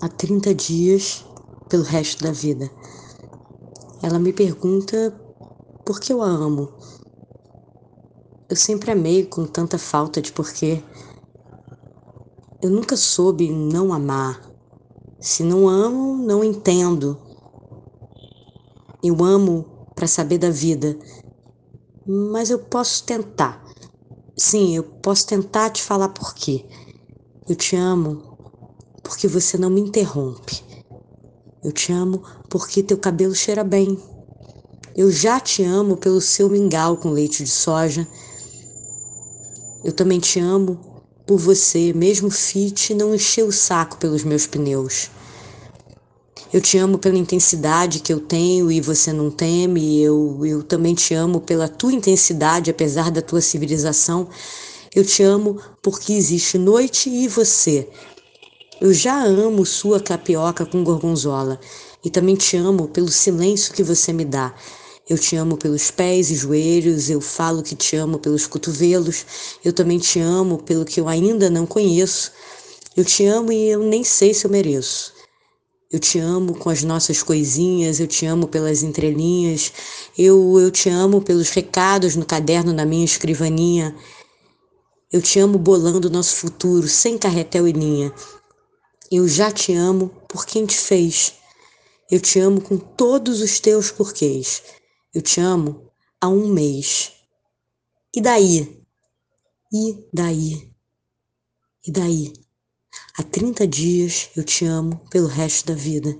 há 0.00 0.08
30 0.08 0.54
dias 0.54 1.24
pelo 1.68 1.82
resto 1.82 2.22
da 2.22 2.32
vida. 2.32 2.70
Ela 4.02 4.18
me 4.18 4.32
pergunta 4.32 5.14
por 5.84 6.00
que 6.00 6.12
eu 6.12 6.22
a 6.22 6.26
amo. 6.26 6.68
Eu 8.48 8.56
sempre 8.56 8.92
amei 8.92 9.24
com 9.24 9.46
tanta 9.46 9.78
falta 9.78 10.20
de 10.20 10.32
porquê. 10.32 10.82
Eu 12.62 12.70
nunca 12.70 12.96
soube 12.96 13.50
não 13.50 13.92
amar. 13.92 14.40
Se 15.20 15.42
não 15.42 15.68
amo, 15.68 16.16
não 16.16 16.44
entendo. 16.44 17.18
Eu 19.02 19.24
amo 19.24 19.64
para 19.94 20.06
saber 20.06 20.38
da 20.38 20.50
vida, 20.50 20.96
mas 22.06 22.50
eu 22.50 22.58
posso 22.58 23.04
tentar. 23.04 23.64
Sim, 24.36 24.76
eu 24.76 24.84
posso 24.84 25.26
tentar 25.26 25.70
te 25.70 25.82
falar 25.82 26.10
por 26.10 26.34
quê. 26.34 26.66
Eu 27.48 27.56
te 27.56 27.74
amo 27.74 28.35
porque 29.06 29.28
você 29.28 29.56
não 29.56 29.70
me 29.70 29.80
interrompe. 29.80 30.62
Eu 31.62 31.70
te 31.70 31.92
amo 31.92 32.22
porque 32.50 32.82
teu 32.82 32.98
cabelo 32.98 33.34
cheira 33.34 33.62
bem. 33.62 33.96
Eu 34.96 35.12
já 35.12 35.38
te 35.38 35.62
amo 35.62 35.96
pelo 35.96 36.20
seu 36.20 36.48
mingau 36.50 36.96
com 36.96 37.10
leite 37.10 37.44
de 37.44 37.50
soja. 37.50 38.06
Eu 39.84 39.92
também 39.92 40.18
te 40.18 40.40
amo 40.40 41.04
por 41.24 41.38
você, 41.38 41.92
mesmo 41.92 42.30
fit, 42.30 42.94
não 42.94 43.14
encher 43.14 43.44
o 43.44 43.52
saco 43.52 43.96
pelos 43.98 44.24
meus 44.24 44.46
pneus. 44.46 45.08
Eu 46.52 46.60
te 46.60 46.76
amo 46.78 46.98
pela 46.98 47.16
intensidade 47.16 48.00
que 48.00 48.12
eu 48.12 48.20
tenho 48.20 48.72
e 48.72 48.80
você 48.80 49.12
não 49.12 49.30
teme. 49.30 50.02
Eu, 50.02 50.40
eu 50.44 50.62
também 50.62 50.94
te 50.94 51.14
amo 51.14 51.40
pela 51.40 51.68
tua 51.68 51.92
intensidade, 51.92 52.70
apesar 52.70 53.10
da 53.10 53.22
tua 53.22 53.40
civilização. 53.40 54.28
Eu 54.94 55.04
te 55.04 55.22
amo 55.22 55.60
porque 55.82 56.12
existe 56.12 56.58
noite 56.58 57.08
e 57.08 57.28
você. 57.28 57.88
Eu 58.78 58.92
já 58.92 59.24
amo 59.24 59.64
sua 59.64 59.98
capioca 59.98 60.66
com 60.66 60.84
gorgonzola 60.84 61.58
e 62.04 62.10
também 62.10 62.34
te 62.34 62.58
amo 62.58 62.88
pelo 62.88 63.08
silêncio 63.08 63.72
que 63.72 63.82
você 63.82 64.12
me 64.12 64.22
dá. 64.22 64.54
Eu 65.08 65.16
te 65.16 65.34
amo 65.34 65.56
pelos 65.56 65.90
pés 65.90 66.30
e 66.30 66.34
joelhos, 66.34 67.08
eu 67.08 67.22
falo 67.22 67.62
que 67.62 67.74
te 67.74 67.96
amo 67.96 68.18
pelos 68.18 68.46
cotovelos, 68.46 69.24
eu 69.64 69.72
também 69.72 69.98
te 69.98 70.20
amo 70.20 70.58
pelo 70.58 70.84
que 70.84 71.00
eu 71.00 71.08
ainda 71.08 71.48
não 71.48 71.64
conheço. 71.64 72.30
Eu 72.94 73.02
te 73.02 73.24
amo 73.24 73.50
e 73.50 73.66
eu 73.70 73.82
nem 73.82 74.04
sei 74.04 74.34
se 74.34 74.44
eu 74.44 74.50
mereço. 74.50 75.14
Eu 75.90 75.98
te 75.98 76.18
amo 76.18 76.54
com 76.54 76.68
as 76.68 76.82
nossas 76.82 77.22
coisinhas, 77.22 77.98
eu 77.98 78.06
te 78.06 78.26
amo 78.26 78.46
pelas 78.46 78.82
entrelinhas, 78.82 79.72
eu, 80.18 80.60
eu 80.60 80.70
te 80.70 80.90
amo 80.90 81.22
pelos 81.22 81.48
recados 81.48 82.14
no 82.14 82.26
caderno 82.26 82.74
na 82.74 82.84
minha 82.84 83.06
escrivaninha. 83.06 83.96
Eu 85.10 85.22
te 85.22 85.38
amo 85.38 85.56
bolando 85.56 86.10
nosso 86.10 86.36
futuro, 86.36 86.86
sem 86.86 87.16
carretel 87.16 87.66
e 87.66 87.72
linha. 87.72 88.12
Eu 89.10 89.28
já 89.28 89.52
te 89.52 89.72
amo 89.72 90.08
por 90.28 90.44
quem 90.44 90.66
te 90.66 90.76
fez. 90.76 91.34
Eu 92.10 92.20
te 92.20 92.40
amo 92.40 92.60
com 92.60 92.76
todos 92.76 93.40
os 93.40 93.60
teus 93.60 93.90
porquês. 93.90 94.62
Eu 95.14 95.22
te 95.22 95.40
amo 95.40 95.92
há 96.20 96.28
um 96.28 96.48
mês. 96.48 97.12
E 98.14 98.20
daí? 98.20 98.84
E 99.72 100.08
daí? 100.12 100.72
E 101.86 101.92
daí? 101.92 102.32
Há 103.16 103.22
30 103.22 103.66
dias 103.66 104.30
eu 104.36 104.42
te 104.42 104.64
amo 104.64 105.00
pelo 105.10 105.28
resto 105.28 105.66
da 105.66 105.74
vida. 105.74 106.18